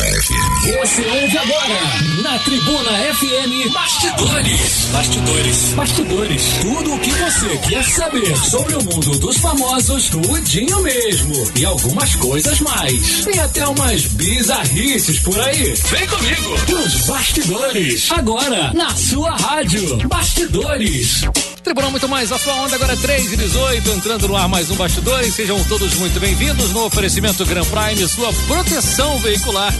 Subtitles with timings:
[0.00, 0.80] Tribuna FM.
[0.80, 4.86] Você ouve agora na Tribuna FM Bastidores.
[4.92, 5.72] Bastidores.
[5.74, 6.42] Bastidores.
[6.62, 11.50] Tudo o que você quer saber sobre o mundo dos famosos, tudinho mesmo.
[11.54, 13.24] E algumas coisas mais.
[13.26, 15.74] Tem até umas bizarrices por aí.
[15.90, 16.56] Vem comigo.
[16.68, 18.10] Nos Bastidores.
[18.12, 19.98] Agora, na sua rádio.
[20.08, 21.24] Bastidores.
[21.62, 24.70] Tribunal Muito Mais, a sua onda agora é 3 e 18, entrando no ar mais
[24.70, 25.34] um Bastidores.
[25.34, 29.72] Sejam todos muito bem-vindos no oferecimento Grand Prime, sua proteção veicular.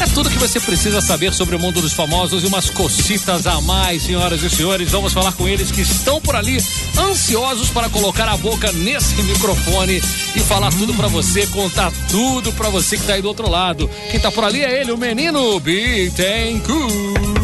[0.00, 3.60] É tudo que você precisa saber sobre o mundo dos famosos e umas cocitas a
[3.60, 4.90] mais, senhoras e senhores.
[4.90, 6.62] Vamos falar com eles que estão por ali,
[6.96, 10.02] ansiosos para colocar a boca nesse microfone
[10.34, 13.90] e falar tudo para você, contar tudo para você que tá aí do outro lado.
[14.10, 17.37] Quem tá por ali é ele, o menino Bittencourt.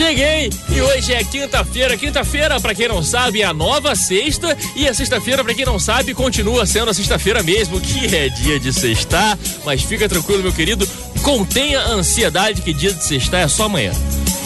[0.00, 1.94] Cheguei e hoje é quinta-feira.
[1.94, 4.56] Quinta-feira, pra quem não sabe, é a nova sexta.
[4.74, 8.58] E a sexta-feira, pra quem não sabe, continua sendo a sexta-feira mesmo, que é dia
[8.58, 9.38] de sextar.
[9.62, 10.88] Mas fica tranquilo, meu querido,
[11.22, 13.92] contenha a ansiedade que dia de sextar é só amanhã.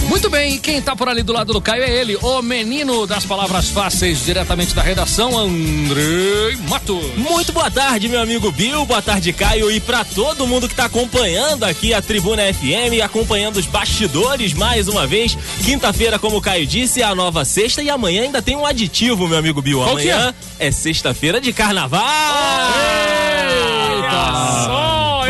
[0.09, 3.25] Muito bem, quem tá por ali do lado do Caio é ele, o menino das
[3.25, 6.95] palavras fáceis, diretamente da redação, André Mato.
[7.17, 10.85] Muito boa tarde, meu amigo Bill, boa tarde, Caio, e pra todo mundo que tá
[10.85, 15.37] acompanhando aqui a Tribuna FM, acompanhando os bastidores mais uma vez.
[15.65, 19.27] Quinta-feira, como o Caio disse, é a nova sexta e amanhã ainda tem um aditivo,
[19.27, 19.83] meu amigo Bill.
[19.83, 22.03] Amanhã é, sexta-feira de carnaval!
[23.97, 24.74] Eita!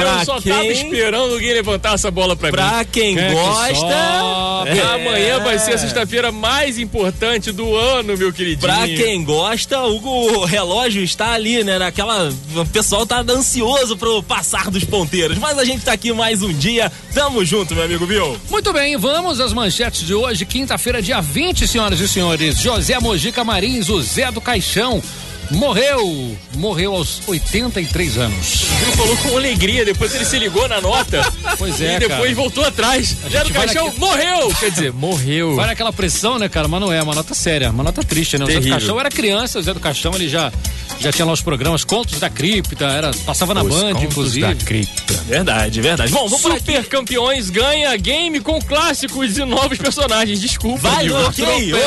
[0.00, 2.52] Pra eu só quem- tava esperando alguém levantar essa bola pra, mim.
[2.56, 3.74] Pra quem é que gosta,
[4.20, 4.70] sobe?
[4.78, 4.82] é.
[4.94, 8.60] Amanhã vai ser a sexta-feira mais importante do ano, meu queridinho.
[8.60, 11.78] Pra quem gosta, o, o relógio está ali, né?
[11.78, 12.32] Naquela.
[12.56, 15.38] O pessoal tá ansioso pro passar dos ponteiros.
[15.38, 16.90] Mas a gente tá aqui mais um dia.
[17.12, 18.36] Tamo junto, meu amigo Bill.
[18.50, 22.58] Muito bem, vamos às manchetes de hoje, quinta-feira, dia 20, senhoras e senhores.
[22.60, 25.02] José Mojica Marins, o Zé do Caixão,
[25.50, 26.36] morreu.
[26.56, 28.64] Morreu aos 83 anos.
[28.82, 31.20] Ele falou com alegria, depois ele se ligou na nota.
[31.58, 32.34] Pois é, E depois cara.
[32.34, 33.16] voltou atrás.
[33.24, 34.48] A Já vai caixão morreu!
[34.58, 35.56] Quer dizer, morreu.
[35.56, 36.68] Vai naquela pressão, né, cara?
[36.68, 38.44] Mas não é, uma nota séria, uma nota triste, né?
[38.44, 38.78] O Zé do Terrível.
[38.78, 40.52] Caixão era criança, o Zé do Caixão ele já,
[41.00, 44.54] já tinha lá os programas Contos da Cripta, era, passava na Band, inclusive.
[45.26, 46.12] Verdade, verdade.
[46.12, 46.44] Bom, vamos.
[46.58, 50.40] Super campeões ganha game com clássicos e novos personagens.
[50.40, 51.16] Desculpa, Vai, amigo.
[51.28, 51.72] ok,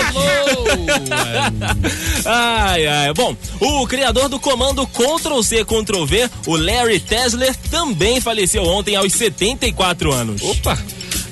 [2.25, 3.13] Ai, ai.
[3.13, 8.95] Bom, o criador do comando Ctrl C Ctrl V, o Larry Tesler, também faleceu ontem
[8.95, 10.41] aos 74 anos.
[10.41, 10.77] Opa!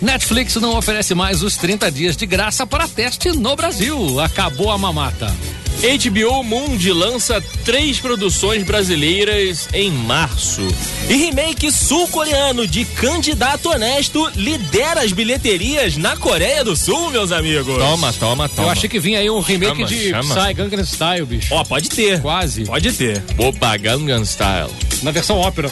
[0.02, 4.20] Netflix não oferece mais os 30 dias de graça para teste no Brasil.
[4.20, 5.34] Acabou a mamata.
[5.81, 10.62] HBO Mundi lança três produções brasileiras em março.
[11.09, 17.78] E remake sul-coreano de Candidato Honesto lidera as bilheterias na Coreia do Sul, meus amigos.
[17.78, 20.35] Toma, toma, Eu achei que vinha aí um remake Chama, de chama.
[20.35, 21.53] Psy Gangnam Style, bicho.
[21.53, 22.22] Ó, pode ter.
[22.22, 22.64] Quase.
[22.66, 23.22] Pode ter.
[23.38, 24.72] Opa, Gangnam Style.
[25.03, 25.69] Na versão ópera.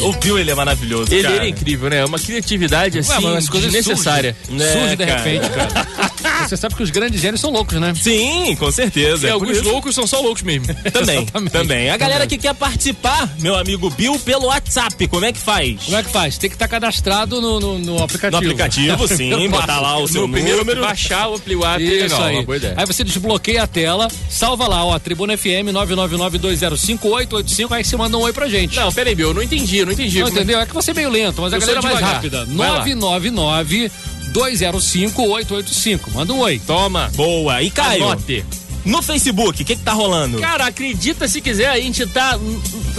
[0.00, 1.34] O Bill, ele é maravilhoso, Ele, cara.
[1.36, 2.04] ele é incrível, né?
[2.04, 4.34] Uma criatividade assim, Ué, mas as coisas desnecessária.
[4.48, 4.72] surgem.
[4.72, 5.20] Surge de cara.
[5.22, 5.88] repente, cara.
[6.44, 7.92] Você sabe que os grandes gênios são loucos, né?
[7.94, 9.26] Sim, com certeza.
[9.26, 10.66] E é alguns loucos são só loucos mesmo.
[10.92, 11.90] Também, também.
[11.90, 15.82] A galera que quer participar, meu amigo Bill, pelo WhatsApp, como é que faz?
[15.84, 16.38] Como é que faz?
[16.38, 18.42] Tem que estar cadastrado no, no, no aplicativo.
[18.42, 20.80] No aplicativo, sim, botar lá o seu No primeiro número.
[20.80, 22.44] baixar o WhatsApp, Isso legal, aí.
[22.44, 22.74] boa ideia.
[22.76, 28.22] Aí você desbloqueia a tela, salva lá, ó, Tribuna FM 999-205-885, aí você manda um
[28.22, 28.76] oi pra gente.
[28.76, 30.20] Não, peraí, Bill, eu não entendi, eu não entendi.
[30.20, 30.60] Não, é- entendeu?
[30.60, 32.44] É que você é meio lento, mas a Eu galera é mais rápida.
[32.46, 32.78] Vai lá.
[32.78, 33.90] 999
[34.36, 36.10] 205 885.
[36.10, 36.60] Manda um oi.
[36.66, 37.10] Toma.
[37.14, 37.62] Boa.
[37.62, 38.44] E Caio, Anote.
[38.84, 40.38] no Facebook, o que que tá rolando?
[40.38, 42.38] Cara, acredita se quiser, a gente tá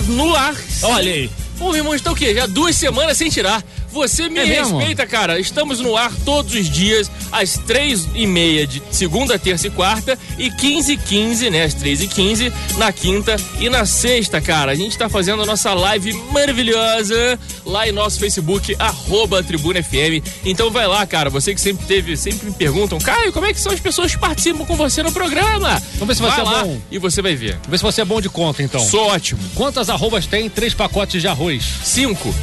[0.08, 0.56] no ar.
[0.81, 1.30] Olha aí.
[1.59, 2.34] Ô, meu irmão, está o quê?
[2.34, 3.64] Já duas semanas sem tirar.
[3.97, 4.78] Você me É mesmo?
[4.78, 5.40] respeita, cara.
[5.40, 10.18] Estamos no ar todos os dias, às três e meia de segunda, terça e quarta,
[10.38, 11.63] e 15 e 15, né?
[11.63, 14.72] Às três e 15, na quinta e na sexta, cara.
[14.72, 20.24] A gente tá fazendo a nossa live maravilhosa lá em nosso Facebook, arroba Tribuna FM.
[20.46, 21.29] Então vai lá, cara.
[21.29, 24.19] Você que sempre teve, sempre me perguntam, Caio, como é que são as pessoas que
[24.19, 25.81] participam com você no programa?
[25.96, 26.79] Vamos ver se vai você é lá bom.
[26.91, 27.53] e você vai ver.
[27.53, 28.79] Vamos ver se você é bom de conta, então.
[28.79, 29.40] Sou ótimo.
[29.56, 31.64] Quantas arrobas tem três pacotes de arroz?
[31.84, 32.34] Cinco.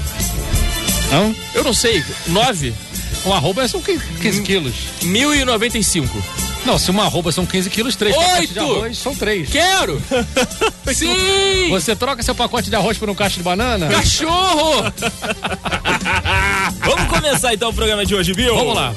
[1.15, 1.35] Não?
[1.55, 2.05] Eu não sei.
[2.27, 2.75] Nove.
[3.25, 4.75] Um arroba são 15 15 quilos.
[5.03, 6.23] 1095.
[6.67, 8.73] Não, se uma arroba são 15 quilos, três pacotes de Oito!
[8.73, 9.49] arroz são três.
[9.49, 10.03] Quero!
[10.93, 11.69] Sim!
[11.71, 13.87] Você troca seu pacote de arroz por um caixa de banana?
[13.89, 14.83] Cachorro!
[16.85, 18.57] Vamos começar então o programa de hoje, Bill?
[18.57, 18.93] Vamos lá.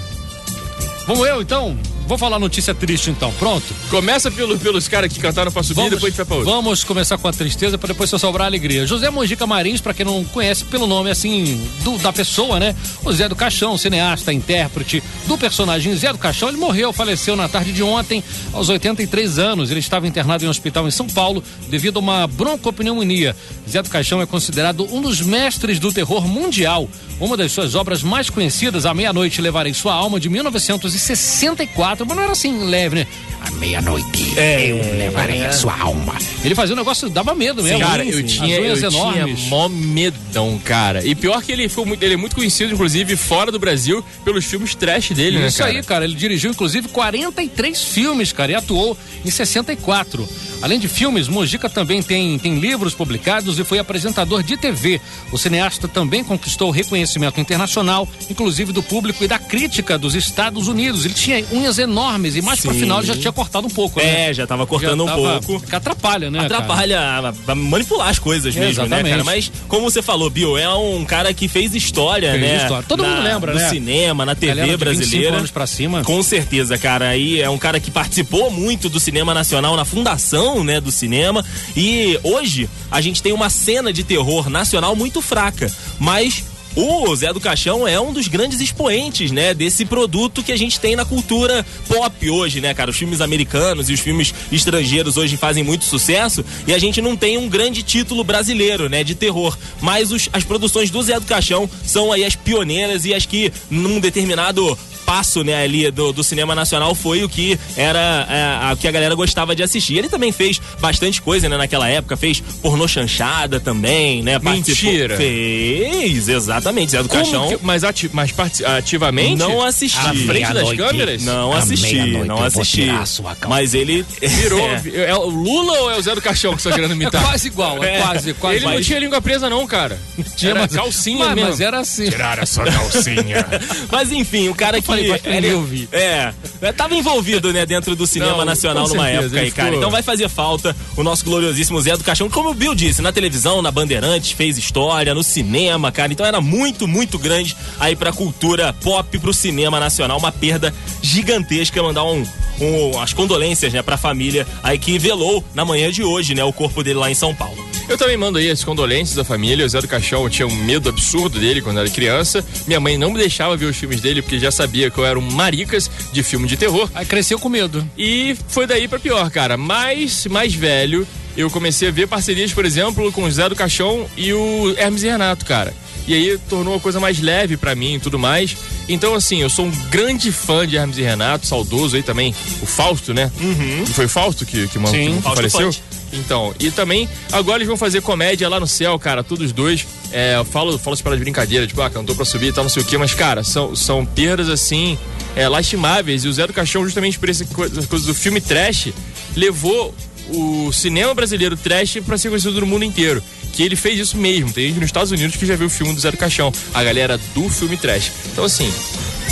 [1.06, 1.78] Vamos eu, então?
[2.07, 3.65] Vou falar notícia triste então, pronto?
[3.89, 6.54] Começa pelo, pelos caras que cantaram pra subir, depois a gente vai pra outra.
[6.54, 8.88] Vamos começar com a tristeza para depois só sobrar a alegria.
[8.88, 12.74] José Mojica Marins, para quem não conhece pelo nome assim do, da pessoa, né?
[13.04, 17.50] O Zé do Caixão, cineasta, intérprete do personagem Zé do Caixão, ele morreu, faleceu na
[17.50, 18.24] tarde de ontem,
[18.54, 19.69] aos 83 anos.
[19.69, 23.36] Ele estava internado em um hospital em São Paulo devido a uma broncopneumonia.
[23.69, 26.89] Zé do Caixão é considerado um dos mestres do terror mundial.
[27.19, 32.23] Uma das suas obras mais conhecidas, A Meia-Noite Levarei Sua Alma, de 1964, mas não
[32.23, 33.07] era assim leve, né?
[33.39, 36.15] À meia-noite eu levarei a sua alma.
[36.44, 37.79] Ele fazia um negócio, dava medo mesmo.
[37.79, 38.09] Cara, hein?
[38.11, 39.44] eu As tinha, eu unhas tinha enormes.
[39.47, 41.05] mó medão, cara.
[41.05, 44.44] E pior que ele, foi muito, ele é muito conhecido, inclusive, fora do Brasil, pelos
[44.45, 45.71] filmes trash dele, né, Isso cara?
[45.71, 46.05] aí, cara.
[46.05, 50.27] Ele dirigiu, inclusive, 43 filmes, cara, e atuou em 64.
[50.62, 55.00] Além de filmes, Mojica também tem, tem livros publicados e foi apresentador de TV.
[55.31, 61.06] O cineasta também conquistou reconhecimento internacional, inclusive do público e da crítica dos Estados Unidos.
[61.06, 62.80] Ele tinha unhas enormes e mais pro Sim.
[62.80, 64.30] final ele já tinha cortado um pouco, né?
[64.30, 65.68] É, já tava cortando Já um tava- pouco.
[65.68, 66.39] Que atrapalha, né?
[66.39, 66.56] cara?
[66.57, 69.09] Atrapalha a, a manipular as coisas mesmo, né, Exatamente.
[69.12, 69.24] cara?
[69.24, 72.57] Mas, como você falou, Bill, é um cara que fez história, Fez né?
[72.63, 72.86] história.
[72.88, 73.69] Todo Na- mundo lembra, no né?
[73.69, 75.38] cinema, na TV Galera de 25 brasileira.
[75.38, 76.04] anos pra cima.
[76.04, 77.09] Com certeza, cara.
[77.09, 81.44] Aí é um cara que participou muito do cinema nacional na fundação, né, do cinema.
[81.75, 86.44] E hoje a gente tem uma cena de terror nacional muito fraca, mas
[86.79, 90.79] o Zé do Caixão é um dos grandes expoentes, né, desse produto que a gente
[90.79, 92.91] tem na cultura pop hoje, né, cara?
[92.91, 97.15] Os filmes americanos e os filmes estrangeiros hoje fazem muito sucesso e a gente não
[97.17, 99.57] tem um grande título brasileiro, né, de terror.
[99.81, 103.51] Mas os- as produções do Zé do Caixão são aí as pioneiras e as que
[103.71, 104.77] num determinado
[105.07, 108.92] passo, né, ali do, do cinema nacional foi o que era é, a que a
[108.92, 109.95] galera gostava de assistir.
[109.98, 114.38] Ele também fez bastante coisa, né, naquela época, fez pornô chanchada também, né?
[114.38, 115.15] participou- Mentira.
[115.18, 117.48] Fez, exatamente, Zé do Como Caixão.
[117.48, 118.33] que- mas ati- mas
[118.65, 119.38] ativamente?
[119.39, 119.98] Não assisti.
[119.98, 121.24] À frente das câmeras?
[121.24, 122.81] Não assisti, não eu vou assisti.
[122.81, 123.48] tirar a sua calça.
[123.48, 124.59] Mas ele Virou.
[124.59, 125.09] É.
[125.09, 125.15] É.
[125.15, 127.24] o Lula ou é o Zé do Caixão que você tá querendo É imitar?
[127.24, 128.01] quase igual, é, É.
[128.01, 128.56] quase, quase.
[128.57, 129.98] Ele não Mas- tinha língua presa, não, cara.
[130.36, 131.50] tinha, era mas- calcinha mas, mesmo.
[131.51, 132.09] Mas era assim.
[132.09, 133.45] Tirar a sua calcinha.
[133.92, 134.88] Mas enfim, o cara que.
[135.05, 135.89] Falei, vai ouvir.
[135.91, 136.33] É.
[136.61, 139.67] é, Tava envolvido, né, dentro do cinema Não, nacional numa certeza, época aí, cara.
[139.67, 143.01] ficou- Então vai fazer falta o nosso gloriosíssimo Zé do Caixão, como o Bill disse,
[143.01, 146.11] na televisão, na Bandeirantes, fez história, no cinema, cara.
[146.11, 150.17] Então era muito, muito grande aí pra cultura pop, pro cinema nacional.
[150.17, 151.81] Uma perda gigantesca.
[151.81, 152.25] Mandar um.
[152.59, 156.51] um as condolências, né, pra família aí que velou na manhã de hoje, né, o
[156.53, 157.67] corpo dele lá em São Paulo.
[157.89, 159.66] Eu também mando aí as condolências da família.
[159.66, 162.44] O Zé do Caixão eu tinha um medo absurdo dele quando era criança.
[162.66, 165.18] Minha mãe não me deixava ver os filmes dele porque já sabia que eu era
[165.18, 166.89] um maricas de filme de terror.
[166.94, 167.88] Aí cresceu com medo.
[167.98, 169.56] E foi daí pra pior, cara.
[169.56, 171.07] Mais, mais velho,
[171.38, 175.04] eu comecei a ver parcerias, por exemplo, com o Zé do Caixão e o Hermes
[175.04, 175.74] e Renato, cara.
[176.07, 178.56] E aí tornou a coisa mais leve pra mim e tudo mais.
[178.88, 182.33] Então, assim, eu sou um grande fã de Hermes e Renato, saudoso aí também.
[182.62, 183.31] O Fausto, né?
[183.40, 183.86] Uhum.
[183.86, 185.66] Foi o Fausto que, que, Sim, que Fausto faleceu?
[185.66, 185.83] Ponte.
[186.18, 189.86] Então, e também, agora eles vão fazer comédia lá no céu, cara, todos dois.
[190.12, 192.69] É, eu falo, falo para de brincadeira, tipo, ah, cantou pra subir e tal, não
[192.69, 194.98] sei o quê, mas, cara, são, são perdas assim,
[195.36, 196.24] é, lastimáveis.
[196.24, 198.90] E o Zé do Caixão, justamente por essa coisa, do filme trash,
[199.36, 199.94] levou
[200.30, 203.24] o cinema brasileiro trash pra ser conhecido no mundo inteiro.
[203.57, 204.54] Que ele fez isso mesmo.
[204.54, 206.54] Tem gente nos Estados Unidos que já viu o filme do Zé do Caixão.
[206.75, 208.12] A galera do filme trash.
[208.31, 208.71] Então, assim,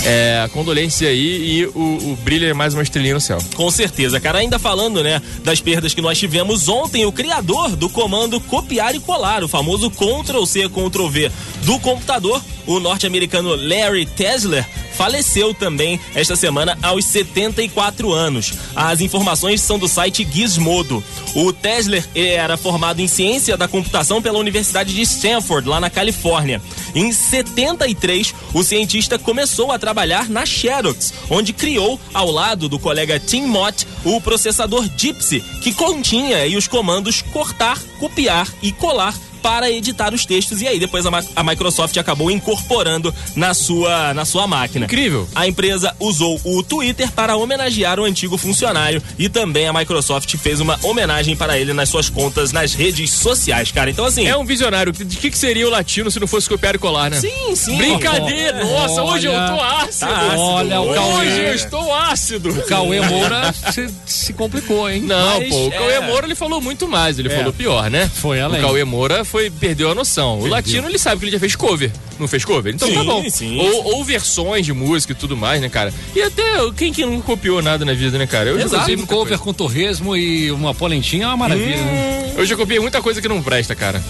[0.03, 3.37] é, condolência aí e o, o brilho é mais uma estrelinha no céu.
[3.53, 4.39] Com certeza, cara.
[4.39, 8.99] Ainda falando, né, das perdas que nós tivemos ontem, o criador do comando copiar e
[8.99, 11.31] colar, o famoso Ctrl-C, Ctrl-V
[11.61, 14.65] do computador, o norte-americano Larry Tesler,
[14.97, 18.53] faleceu também esta semana aos 74 anos.
[18.75, 21.03] As informações são do site Gizmodo.
[21.35, 26.61] O Tesler era formado em ciência da computação pela Universidade de Stanford, lá na Califórnia.
[26.93, 33.19] Em 73, o cientista começou a trabalhar na Xerox, onde criou, ao lado do colega
[33.19, 39.13] Tim Mott, o processador Gypsy, que continha os comandos cortar, copiar e colar
[39.45, 44.25] para editar os textos e aí depois a, a Microsoft acabou incorporando na sua, na
[44.25, 44.85] sua máquina.
[44.87, 45.27] Incrível.
[45.35, 50.59] A empresa usou o Twitter para homenagear o antigo funcionário e também a Microsoft fez
[50.59, 53.91] uma homenagem para ele nas suas contas nas redes sociais, cara.
[53.91, 54.91] Então assim, É um visionário.
[54.91, 57.19] De que, que seria o latino se não fosse copiar e colar, né?
[57.19, 57.77] sim, sim.
[57.77, 58.63] Brincadeira!
[58.65, 60.11] Nossa, hoje eu Olha, tô ácido!
[60.11, 60.41] tá ácido.
[60.41, 61.49] Olha, o hoje Cauê.
[61.49, 62.49] eu estou ácido!
[62.49, 65.01] O Cauê Moura se, se complicou, hein?
[65.01, 65.77] Não, Mas, pô, o é.
[65.77, 68.09] Cauê Moura ele falou muito mais, ele falou pior, né?
[68.15, 68.59] Foi além.
[68.59, 70.39] O Cauê Moura foi, perdeu a noção.
[70.39, 72.73] O latino ele sabe que ele já fez cover, não fez cover?
[72.73, 73.29] Então tá Sim, bom.
[73.29, 73.59] sim.
[73.59, 75.93] Ou, ou versões de música e tudo mais, né, cara?
[76.15, 76.43] E até
[76.75, 78.49] quem que não copiou nada na vida, né, cara?
[78.49, 79.43] Eu já copiei muita cover coisa.
[79.43, 82.33] com torresmo e uma polentinha é uma maravilha, né?
[82.37, 84.01] Eu já copiei muita coisa que não presta, cara.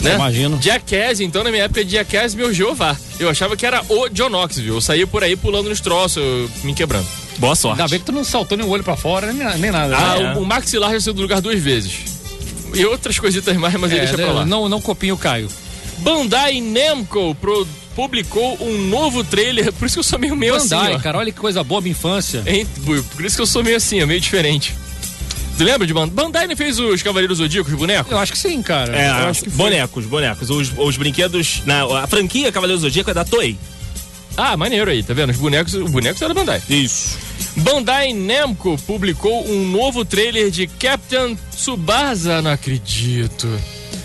[0.00, 0.16] Né?
[0.16, 0.60] Imagino.
[0.60, 2.94] Jackass, então, na minha época, Jackass, meu Jeová.
[3.18, 4.68] Eu achava que era o John Knoxville.
[4.68, 7.06] Eu saía por aí pulando nos troços, me quebrando.
[7.38, 7.80] Boa sorte.
[7.80, 9.96] Ainda bem que tu não saltou nem o olho pra fora, nem, nem nada.
[9.96, 10.34] Ah, né?
[10.36, 12.13] o, o maxilar já saiu do lugar duas vezes.
[12.80, 14.44] E outras coisitas mais, mas É, deixa pra lá.
[14.46, 15.48] Não, não copinha o Caio.
[15.98, 20.88] Bandai Namco pro- publicou um novo trailer, por isso que eu sou meio meio Bandai,
[20.88, 20.98] assim, ó.
[21.00, 22.42] cara, olha que coisa boa, minha infância.
[22.46, 22.66] Hein?
[22.84, 24.74] Por isso que eu sou meio assim, meio diferente.
[25.56, 26.14] Tu lembra de Bandai?
[26.24, 28.10] Bandai não fez os Cavaleiros Zodíacos, os bonecos?
[28.10, 28.96] Eu acho que sim, cara.
[28.96, 30.50] É, Eu acho que bonecos, bonecos.
[30.50, 31.62] Os, os brinquedos.
[31.64, 33.56] Na, a franquia Cavaleiro Zodíaco é da Toei.
[34.36, 35.30] Ah, maneiro aí, tá vendo?
[35.30, 36.60] Os bonecos, os bonecos eram da Bandai.
[36.68, 37.16] Isso.
[37.56, 43.48] Bandai Namco publicou um novo trailer de Captain Tsubasa, não acredito.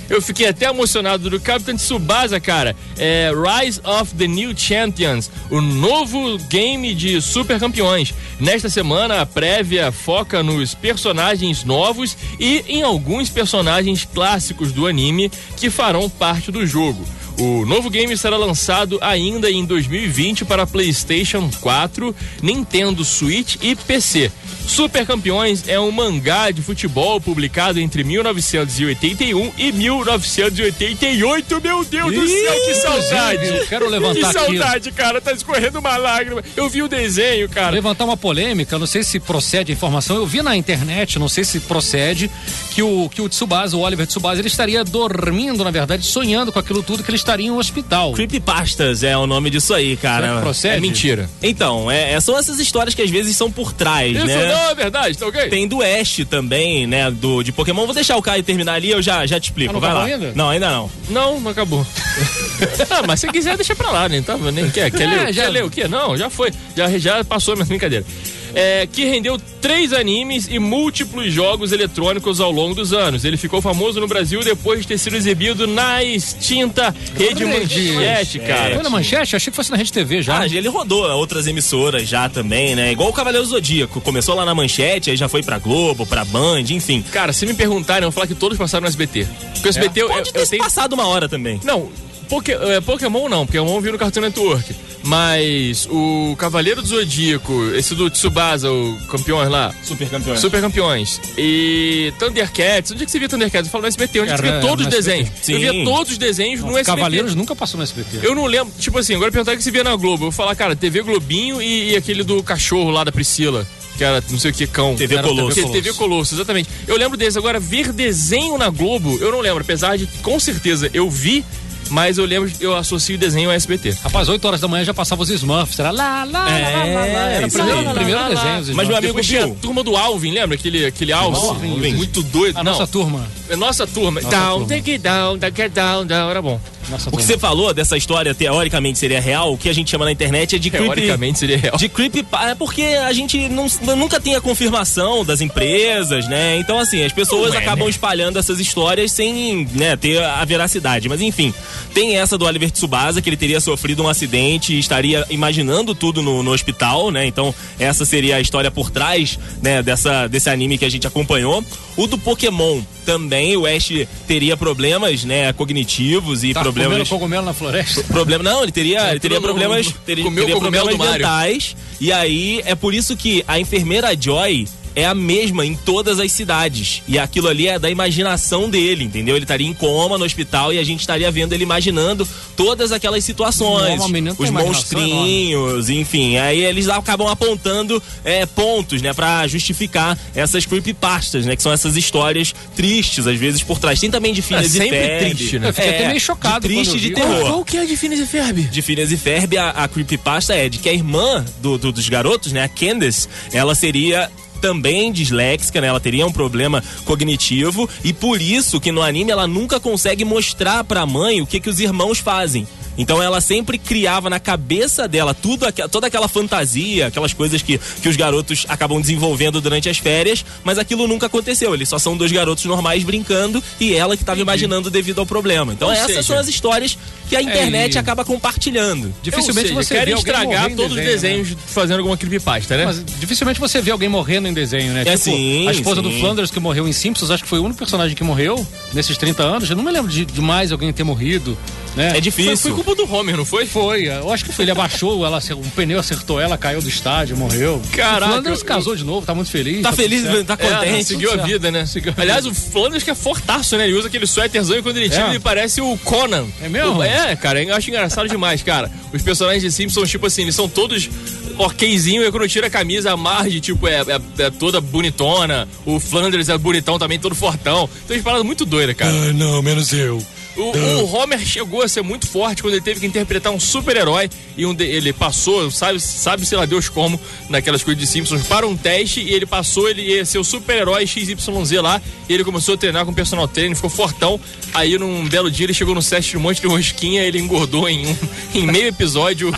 [0.08, 2.76] Eu fiquei até emocionado do Captain Tsubasa, cara.
[2.98, 8.14] É Rise of the New Champions, o novo game de super campeões.
[8.40, 15.32] Nesta semana, a prévia foca nos personagens novos e em alguns personagens clássicos do anime
[15.58, 17.06] que farão parte do jogo.
[17.40, 24.30] O novo game será lançado ainda em 2020 para PlayStation 4, Nintendo Switch e PC.
[24.68, 31.62] Super Campeões é um mangá de futebol publicado entre 1981 e 1988.
[31.62, 33.48] Meu Deus do céu, que saudade!
[33.48, 34.40] Eu quero Que levantar aqui.
[34.40, 36.44] saudade, cara, tá escorrendo uma lágrima.
[36.58, 37.72] Eu vi o desenho, cara.
[37.72, 40.18] Levantar uma polêmica, não sei se procede a informação.
[40.18, 42.30] Eu vi na internet, não sei se procede,
[42.72, 46.60] que o, que o Tsubasa, o Oliver Tsubasa, ele estaria dormindo, na verdade, sonhando com
[46.60, 48.12] aquilo tudo que ele estaria em um hospital.
[48.14, 50.42] Creepypastas é o nome disso aí, cara.
[50.42, 50.78] procede?
[50.78, 51.30] É mentira.
[51.44, 54.48] Então, é, é- são essas histórias que às vezes são por trás, Isso né?
[54.48, 55.48] não é verdade, tá ok?
[55.50, 57.12] Tem do Ash também, né?
[57.12, 57.86] Do, de Pokémon.
[57.86, 59.70] Vou deixar o Caio terminar ali, eu já, já te explico.
[59.72, 60.04] Ah, não Vai lá.
[60.06, 60.32] ainda?
[60.36, 60.90] Não, ainda não.
[61.10, 61.86] Não, não acabou.
[62.90, 64.90] ah, mas se quiser, deixa pra lá, nem, tá, nem quer.
[64.92, 65.88] Quer, É, ler, já- quer ler o quê?
[65.88, 66.52] Não, já foi.
[66.76, 68.06] Já, já passou a minha brincadeira.
[68.54, 73.24] É, que rendeu três animes e múltiplos jogos eletrônicos ao longo dos anos.
[73.26, 78.40] Ele ficou famoso no Brasil depois de ter sido exibido na extinta Rede Rede Manchete,
[78.40, 78.76] cara.
[78.76, 79.36] Foi na manchete?
[79.36, 80.40] Achei que fosse na Rede TV já.
[80.40, 82.92] Ah, ele rodou outras emissoras já também, né?
[82.92, 84.02] Igual o Cavaleiro Zodíaco.
[84.02, 87.04] Começou lá na Manchete, aí já foi pra Globo, pra Band, enfim.
[87.12, 89.28] Cara, se me perguntarem, eu vou falar que todos passaram no SBT.
[89.54, 90.64] Porque o SBT, eu, Pode eu, ter eu tenho...
[90.64, 91.60] passado uma hora também.
[91.64, 91.90] Não,
[92.28, 94.76] Poké- é, Pokémon não, Pokémon viu no Cartoon Network.
[95.10, 100.38] Mas o Cavaleiro do Zodíaco, esse do Tsubasa, o campeão lá, Super campeão.
[100.38, 101.20] Super Campeões.
[101.36, 102.92] E Thundercats.
[102.92, 103.68] Onde é que você via Thundercats?
[103.68, 105.30] Eu falo no SBT, onde a gente Era via todos os desenhos.
[105.42, 105.54] Sim.
[105.54, 106.86] Eu via todos os desenhos no SBT.
[106.86, 108.20] Cavaleiros nunca passou no SBT.
[108.22, 110.26] Eu não lembro, tipo assim, agora perguntar que você via na Globo.
[110.26, 113.66] Eu vou falar, cara, TV Globinho e, e aquele do cachorro lá da Priscila.
[114.00, 114.96] Que era não sei o que, cão.
[114.96, 115.56] TV Era Colosso.
[115.56, 116.70] TV, TV Colosso, exatamente.
[116.88, 117.38] Eu lembro desse.
[117.38, 119.62] Agora, ver desenho na Globo, eu não lembro.
[119.62, 121.44] Apesar de, com certeza, eu vi,
[121.90, 123.98] mas eu lembro, eu associo o desenho ao SBT.
[124.04, 125.80] Rapaz, 8 horas da manhã já passava os Smurfs.
[125.80, 127.20] Era lá, lá, lá, lá, lá, lá.
[127.32, 128.76] Era o primeiro, Lá, desenho.
[128.76, 130.56] Mas meu amigo tinha a turma do Alvin, lembra?
[130.56, 131.94] Aquele, aquele Alvin, Alvin.
[131.96, 132.58] muito doido.
[132.58, 133.28] A não, nossa turma.
[133.50, 134.22] é nossa turma.
[134.22, 134.68] Nossa down, turma.
[134.68, 136.30] take it down, take it down, down.
[136.30, 136.60] Era bom.
[136.90, 140.06] Nossa O que você falou dessa história, teoricamente seria real, o que a gente chama
[140.06, 140.88] na internet é de creepy...
[140.88, 141.78] Teoricamente seria real.
[141.78, 142.26] De creepy...
[142.48, 146.58] É porque a gente não, nunca tem a confirmação das empresas, né?
[146.58, 147.90] Então, assim, as pessoas Não é, acabam né?
[147.90, 151.08] espalhando essas histórias sem né, ter a veracidade.
[151.08, 151.54] Mas, enfim,
[151.94, 156.22] tem essa do Oliver Tsubasa, que ele teria sofrido um acidente e estaria imaginando tudo
[156.22, 157.26] no, no hospital, né?
[157.26, 161.64] Então, essa seria a história por trás né, dessa, desse anime que a gente acompanhou.
[161.96, 163.92] O do Pokémon também, o Ash
[164.28, 166.92] teria problemas né, cognitivos e Tá problemas...
[166.92, 168.04] comendo cogumelo na floresta.
[168.04, 171.76] Problema, não, ele teria, ele teria problemas, teria, teria problemas mentais.
[172.00, 176.32] E aí é por isso que a enfermeira Joy é a mesma em todas as
[176.32, 177.02] cidades.
[177.08, 179.36] E aquilo ali é da imaginação dele, entendeu?
[179.36, 183.24] Ele estaria em coma no hospital e a gente estaria vendo ele imaginando todas aquelas
[183.24, 184.00] situações.
[184.00, 186.38] Não, os monstrinhos, enfim.
[186.38, 191.56] Aí eles acabam apontando é, pontos, né, pra justificar essas creepypastas, né?
[191.56, 194.00] Que são essas histórias tristes, às vezes, por trás.
[194.00, 195.36] Tem também de Phineas e sempre Ferb.
[195.36, 195.70] triste, né?
[195.70, 198.26] Eu fiquei até meio chocado de triste de terror Qual que é de Phineas e
[198.26, 198.62] Ferb?
[198.70, 202.08] de Phineas e Ferb, a, a creepypasta é de que a irmã do, do- dos
[202.10, 204.30] garotos, né, a Candace, ela seria
[204.60, 205.88] também disléxica, né?
[205.88, 210.84] Ela teria um problema cognitivo e por isso que no anime ela nunca consegue mostrar
[210.84, 212.68] pra mãe o que que os irmãos fazem.
[212.98, 218.10] Então ela sempre criava na cabeça dela tudo, toda aquela fantasia, aquelas coisas que, que
[218.10, 221.74] os garotos acabam desenvolvendo durante as férias, mas aquilo nunca aconteceu.
[221.74, 225.74] Eles só são dois garotos normais brincando e ela que estava imaginando devido ao problema.
[225.74, 226.98] Então Ou essas seja, são as histórias
[227.30, 229.14] que a internet e- acaba compartilhando.
[229.22, 232.80] Dificilmente seja, você alguém estragar todos desenho, os desenhos fazendo alguma creepypasta, né?
[232.80, 232.86] Né?
[232.86, 235.04] Mas dificilmente você vê alguém morrendo em desenho, né?
[235.06, 236.10] É, sim, a esposa sim.
[236.10, 239.18] do Flanders que morreu em Simpsons, acho que foi o único personagem que morreu nesses
[239.18, 239.70] 30 anos.
[239.70, 241.58] Eu não me lembro de, de mais alguém ter morrido,
[241.96, 242.18] né?
[242.18, 242.76] É difícil.
[242.76, 243.66] Foi culpa do Homer, não foi?
[243.66, 244.66] Foi, eu acho que foi.
[244.66, 247.82] Ele abaixou, ela, um pneu acertou ela, caiu do estádio, morreu.
[247.92, 249.82] Caraca, O Flanders eu- casou de novo, tá muito feliz.
[249.82, 251.04] Tá tudo feliz, tá É, contente.
[251.06, 251.86] seguiu a vida, né?
[251.86, 253.88] Seguiu Aliás, o Flanders que é fortaço, né?
[253.88, 255.30] Ele usa aquele suéterzão e quando ele tira, É.
[255.30, 256.46] ele parece o Conan.
[256.62, 256.98] É mesmo?
[256.98, 258.90] O- É, cara, eu acho engraçado demais, cara.
[259.14, 261.10] Os personagens de Simpsons, tipo assim, eles são todos
[261.58, 265.68] okzinho, e quando tira a camisa, a Marge, tipo, é, é, é toda bonitona.
[265.86, 267.90] O Flanders é bonitão também, todo fortão.
[268.06, 269.12] Então, as paradas muito doidas, cara.
[269.12, 270.24] Ah, não, menos eu.
[270.56, 274.30] O, o, Homer chegou a ser muito forte quando ele teve que interpretar um super-herói
[274.58, 278.44] e um de, ele passou, sabe, sabe sei lá Deus como, naquelas coisas de Simpsons,
[278.44, 281.38] para um teste e ele passou, ele ia ser o super-herói XYZ
[281.82, 284.40] lá, e ele começou a treinar com personal trainer, ficou fortão.
[284.74, 287.88] Aí num belo dia ele chegou no set de um monte de rosquinha, ele engordou
[287.88, 288.18] em, um,
[288.54, 289.54] em meio episódio,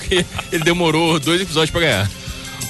[0.51, 2.20] ele demorou dois episódios para ganhar.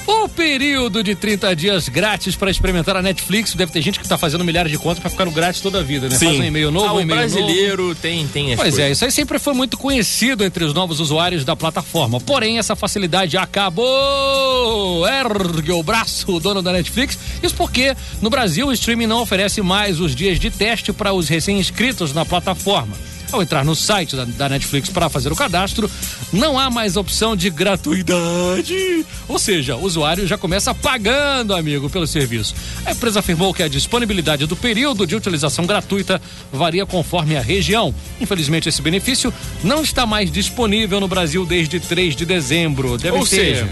[0.06, 3.54] O período de 30 dias grátis para experimentar a Netflix.
[3.54, 5.82] Deve ter gente que está fazendo milhares de contas para ficar no grátis toda a
[5.82, 6.16] vida, né?
[6.16, 6.26] Sim.
[6.26, 7.94] Faz um e-mail novo, ah, um e-mail brasileiro novo.
[7.96, 8.78] tem, tem as Pois coisas.
[8.80, 12.20] é, isso aí sempre foi muito conhecido entre os novos usuários da plataforma.
[12.20, 15.06] Porém, essa facilidade acabou.
[15.06, 17.18] Ergue o braço, o dono da Netflix.
[17.42, 21.28] Isso porque no Brasil o streaming não oferece mais os dias de teste para os
[21.28, 22.96] recém-inscritos na plataforma.
[23.32, 25.90] Ao entrar no site da, da Netflix para fazer o cadastro,
[26.32, 29.06] não há mais opção de gratuidade.
[29.28, 32.54] Ou seja, o usuário já começa pagando, amigo, pelo serviço.
[32.84, 36.20] A empresa afirmou que a disponibilidade do período de utilização gratuita
[36.52, 37.94] varia conforme a região.
[38.20, 39.32] Infelizmente, esse benefício
[39.64, 42.98] não está mais disponível no Brasil desde 3 de dezembro.
[42.98, 43.68] Deve Ou ter- seja,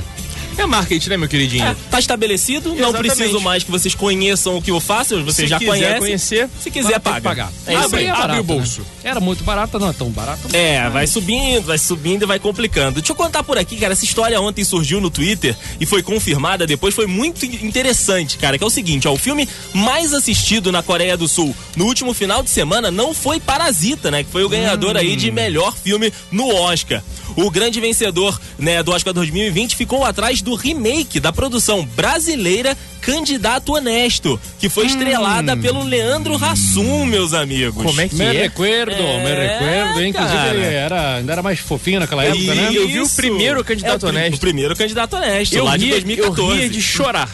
[0.59, 1.65] é marketing, né, meu queridinho?
[1.65, 3.15] É, tá estabelecido, não Exatamente.
[3.17, 5.99] preciso mais que vocês conheçam o que eu faço, vocês Se já quiser conhecem.
[5.99, 7.21] conhecer, Se quiser, paga.
[7.21, 7.53] pagar.
[7.67, 8.07] É isso Abre, aí.
[8.07, 8.81] é abre barato, o bolso.
[8.81, 8.87] né?
[9.03, 10.55] Era muito barato, não é tão barato.
[10.55, 13.01] É, vai subindo, vai subindo e vai complicando.
[13.01, 13.93] Deixa eu contar por aqui, cara.
[13.93, 16.95] Essa história ontem surgiu no Twitter e foi confirmada depois.
[16.95, 18.59] Foi muito interessante, cara.
[18.59, 22.13] Que é o seguinte: ó, o filme mais assistido na Coreia do Sul no último
[22.13, 24.23] final de semana não foi Parasita, né?
[24.23, 27.03] Que foi o ganhador aí de melhor filme no Oscar.
[27.37, 33.73] O grande vencedor né, do Oscar 2020 ficou atrás do remake da produção brasileira Candidato
[33.75, 37.83] Honesto, que foi estrelada pelo Leandro Hassum, meus amigos.
[37.83, 38.33] Como é que Me é?
[38.33, 40.05] recuerdo, É, me recuerdo.
[40.05, 40.55] Inclusive, cara.
[40.55, 42.69] ele era, ainda era mais fofinho naquela época, né?
[42.73, 43.17] eu vi o Isso.
[43.17, 44.37] primeiro Candidato É o pri- Honesto.
[44.37, 46.59] O primeiro candidato honesto, Eu lá de ria, eu 2014.
[46.59, 47.29] ria de chorar.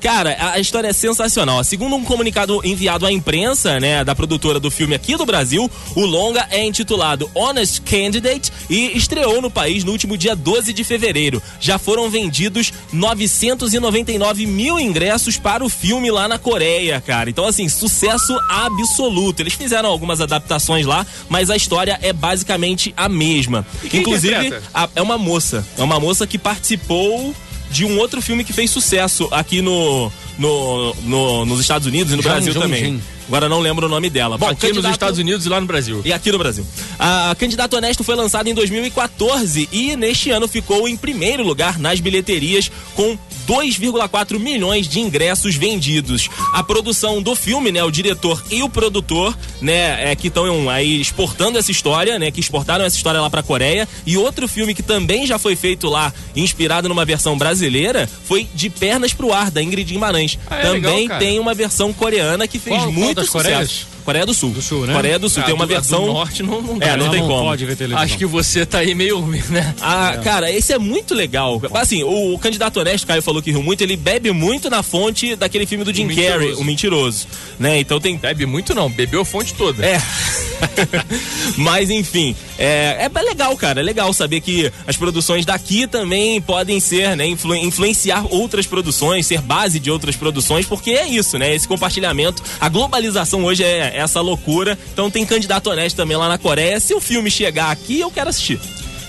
[0.00, 1.62] Cara, a, história é sensacional.
[1.64, 6.06] Segundo um comunicado enviado à imprensa, né, da produtora do filme aqui do Brasil, o
[6.06, 11.42] longa é intitulado Honest Candidate e estreou no país no último dia 12 de fevereiro.
[11.60, 17.28] Já foram vendidos 999 mil ingressos para o filme lá na Coreia, cara.
[17.28, 19.40] Então, assim, sucesso absoluto.
[19.40, 23.66] Eles fizeram algumas adaptações lá, mas a história é basicamente a mesma.
[23.90, 25.66] quem Inclusive, a- é uma moça.
[25.76, 27.34] É uma moça que participou
[27.70, 32.16] de um outro filme que fez sucesso aqui no, no, no- nos Estados Unidos e
[32.16, 33.00] no Brasil também.
[33.26, 34.38] Agora não lembro o nome dela.
[34.38, 36.00] Bom, Aqui nos candidato- Estados Unidos e lá no Brasil.
[36.04, 36.66] e aqui no Brasil.
[36.98, 42.00] A Candidato Honesto foi lançado em 2014 e neste ano ficou em primeiro lugar nas
[42.00, 43.18] bilheterias com
[43.48, 46.28] 2,4 milhões de ingressos vendidos.
[46.52, 51.00] A produção do filme, né, o diretor e o produtor, né, é, que estão aí
[51.00, 53.88] exportando essa história, né, que exportaram essa história lá pra Coreia.
[54.06, 58.68] E outro filme que também já foi feito lá, inspirado numa versão brasileira, foi De
[58.68, 60.38] Pernas pro Ar, da Ingrid Guimarães.
[60.50, 63.48] Ah, é também legal, tem uma versão coreana que fez Qual- qual muito das sucesso.
[63.48, 63.86] Coreias?
[64.08, 64.50] Coreia do Sul.
[64.52, 64.94] Do Sul, né?
[64.94, 66.06] Coreia do Sul Ah, tem uma do- versão.
[66.06, 66.96] Do norte não, não É, dá.
[66.96, 67.42] não tem como.
[67.44, 68.02] pode ver televisão.
[68.02, 69.74] Acho que você tá aí meio, né?
[69.82, 71.60] Ah, cara, esse é muito legal.
[71.74, 75.36] Assim, o, o candidato honesto, Caio falou que riu muito, ele bebe muito na fonte
[75.36, 76.60] daquele filme do Jim O Carrey, Mentiroso.
[76.60, 77.26] O Mentiroso.
[77.58, 77.80] Né?
[77.80, 78.16] Então tem.
[78.16, 79.84] Bebe muito não, bebeu a fonte toda.
[79.84, 80.00] É.
[81.56, 83.80] Mas enfim, é, é legal, cara.
[83.80, 89.26] É legal saber que as produções daqui também podem ser, né, influ- influenciar outras produções,
[89.26, 91.54] ser base de outras produções, porque é isso, né?
[91.54, 92.42] Esse compartilhamento.
[92.60, 94.78] A globalização hoje é essa loucura.
[94.92, 96.80] Então tem candidato honesto também lá na Coreia.
[96.80, 98.60] Se o filme chegar aqui, eu quero assistir.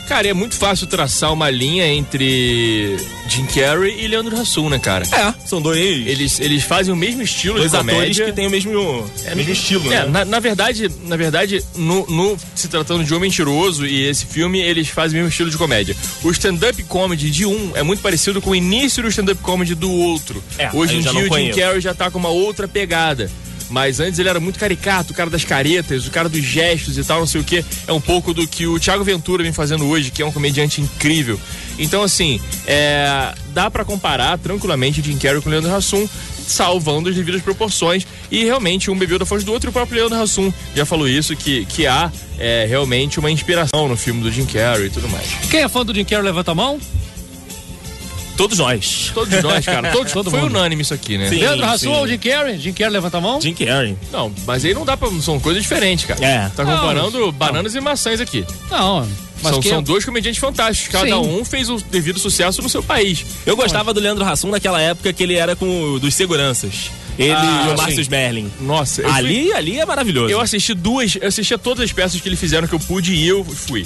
[0.10, 2.98] Cara, é muito fácil traçar uma linha entre
[3.30, 5.06] Jim Carrey e Leandro Hassum, né, cara?
[5.12, 5.80] É, são dois.
[5.80, 8.26] Eles, eles fazem o mesmo estilo dois de atores comédia.
[8.26, 10.06] que têm o mesmo, mesmo estilo, É, né?
[10.10, 14.60] na, na verdade, na verdade, no, no- se tratando de Um Mentiroso e esse filme,
[14.60, 15.96] eles fazem o mesmo estilo de comédia.
[16.24, 19.92] O stand-up comedy de um é muito parecido com o início do stand-up comedy do
[19.92, 20.44] outro.
[20.58, 21.52] É, Hoje em dia o Jim.
[21.52, 23.30] Carrey já tá com uma outra pegada.
[23.70, 27.04] Mas antes ele era muito caricato, o cara das caretas, o cara dos gestos e
[27.04, 27.64] tal, não sei o que.
[27.88, 30.82] É um pouco do que o Thiago Ventura vem fazendo hoje, que é um comediante
[30.82, 31.40] incrível.
[31.78, 36.08] Então, assim, é, dá pra comparar tranquilamente Jim Carrey com Leandro Hassum,
[36.46, 38.06] salvando as devidas proporções.
[38.32, 41.08] E realmente um bebeu da fonte do outro e o próprio Leandro Hassum já falou
[41.08, 45.08] isso, que, que há é, realmente uma inspiração no filme do Jim Carrey e tudo
[45.10, 45.28] mais.
[45.50, 46.80] Quem é fã do Jim Carrey, levanta a mão.
[48.40, 49.12] Todos nós.
[49.14, 49.92] Todos nós, cara.
[49.92, 50.52] Todos, Todo foi mundo.
[50.56, 51.28] unânime isso aqui, né?
[51.28, 51.40] Sim.
[51.40, 51.88] Leandro Hassum sim.
[52.00, 52.58] ou Jim Carrey?
[52.58, 53.42] Jim Carrey, levanta a mão.
[53.42, 53.98] Jim Carrey.
[54.14, 55.10] Não, mas aí não dá pra.
[55.22, 56.26] São coisas diferentes, cara.
[56.26, 56.50] É.
[56.56, 58.46] Tá Não, comparando mas- bananas e maçãs aqui.
[58.72, 59.06] Não,
[59.44, 60.92] mas são, que são dois comediantes fantásticos.
[60.92, 61.14] Cada Sim.
[61.40, 63.26] um fez o devido sucesso no seu país.
[63.46, 66.90] Eu gostava do Leandro Hassum naquela época que ele era com o dos seguranças.
[67.18, 67.78] Ele Ah, e o.
[67.78, 68.50] Márcio Merlin.
[68.62, 70.30] Nossa, eu fui- Ali, ali é maravilhoso.
[70.30, 73.14] Eu assisti duas, eu assisti a todas as peças que eles fizeram que eu pude
[73.14, 73.86] e eu fui.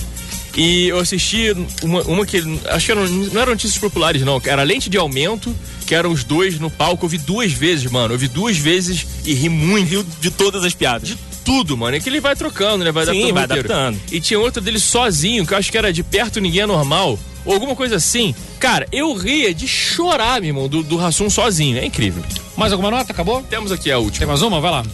[0.56, 2.38] E eu assisti uma, uma que.
[2.68, 4.42] Acho que eram, não eram notícias populares, não.
[4.46, 5.56] Era lente de aumento,
[5.88, 7.06] que eram os dois no palco.
[7.06, 8.14] Eu vi duas vezes, mano.
[8.14, 9.90] Eu vi duas vezes e ri muito.
[9.90, 11.08] Riu de todas as piadas.
[11.10, 11.98] De tudo, mano.
[11.98, 12.92] É que ele vai trocando, né?
[12.92, 13.32] Vai Sim, adaptando.
[13.32, 14.00] o vai adaptando.
[14.12, 17.18] E tinha outra dele sozinho, que eu acho que era de perto ninguém é normal.
[17.46, 18.34] Ou alguma coisa assim.
[18.60, 21.78] Cara, eu ria de chorar, meu irmão, do, do Rassum sozinho.
[21.78, 22.24] É incrível.
[22.56, 23.12] Mais alguma nota?
[23.12, 23.42] Acabou?
[23.44, 24.20] Temos aqui a última.
[24.20, 24.62] Tem mais uma?
[24.62, 24.86] Vai lá.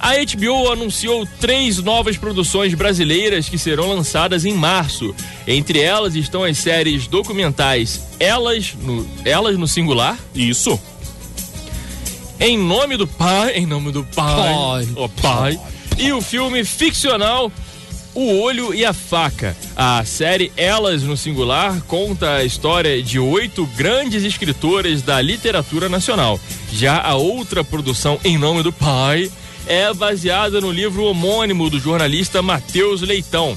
[0.00, 5.14] A HBO anunciou três novas produções brasileiras que serão lançadas em março.
[5.46, 10.78] Entre elas estão as séries documentais Elas no, Elas no Singular, Isso.
[12.40, 14.88] Em Nome do Pai, Em Nome do Pai, Pai.
[14.94, 15.60] ó Pai,
[15.98, 17.50] e o filme ficcional
[18.14, 19.56] O Olho e a Faca.
[19.76, 26.38] A série Elas no Singular conta a história de oito grandes escritoras da literatura nacional.
[26.72, 29.28] Já a outra produção Em Nome do Pai
[29.68, 33.56] é baseada no livro homônimo do jornalista Matheus Leitão.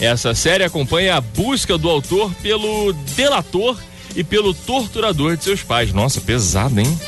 [0.00, 3.76] Essa série acompanha a busca do autor pelo delator
[4.16, 5.92] e pelo torturador de seus pais.
[5.92, 7.00] Nossa, pesado, hein?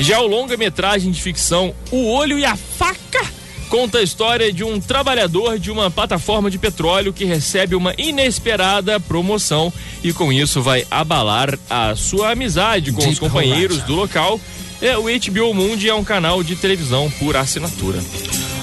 [0.00, 3.24] Já o longa-metragem de ficção O Olho e a Faca
[3.68, 8.98] conta a história de um trabalhador de uma plataforma de petróleo que recebe uma inesperada
[9.00, 9.72] promoção
[10.02, 14.40] e com isso vai abalar a sua amizade com os companheiros do local.
[14.80, 17.98] É, o HBO Mundi é um canal de televisão por assinatura.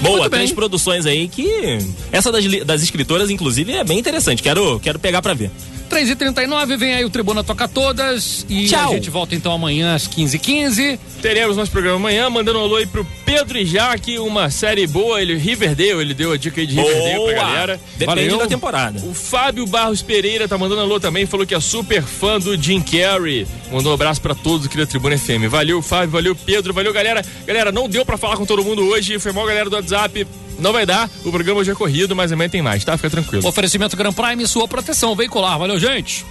[0.00, 1.78] Boa, três produções aí que.
[2.12, 4.42] Essa das, das escritoras, inclusive, é bem interessante.
[4.42, 5.50] Quero, quero pegar pra ver.
[5.94, 8.44] 3h39, vem aí o Tribuna Toca Todas.
[8.48, 8.90] E Tchau.
[8.90, 10.98] a gente volta então amanhã às 15h15.
[11.22, 15.22] Teremos nosso programa amanhã, mandando um alô aí pro Pedro e Jaque, uma série boa,
[15.22, 17.80] ele Riverdale, ele deu a dica aí de Riverdale pra galera.
[17.96, 18.38] Depende Valeu.
[18.38, 19.00] da temporada.
[19.06, 22.80] O Fábio Barros Pereira tá mandando alô também, falou que é super fã do Jim
[22.80, 23.46] Carrey.
[23.70, 25.48] Mandou um abraço pra todos aqui da Tribuna FM.
[25.48, 27.24] Valeu, Fábio, valeu, Pedro, valeu, galera.
[27.46, 30.26] Galera, não deu pra falar com todo mundo hoje, foi mal, galera do WhatsApp.
[30.58, 32.96] Não vai dar, o programa hoje é corrido, mas amanhã tem mais, tá?
[32.96, 33.46] Fica tranquilo.
[33.46, 35.58] Oferecimento Grand Prime, sua proteção veicular.
[35.58, 36.24] Valeu, gente.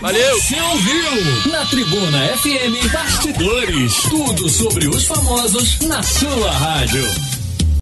[0.00, 0.40] Valeu!
[0.40, 1.50] Você ouviu?
[1.50, 3.94] Na Tribuna FM Bastidores.
[4.02, 7.02] Tudo sobre os famosos na sua rádio.